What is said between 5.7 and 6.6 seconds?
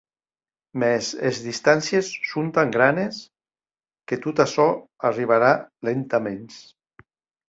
lentaments.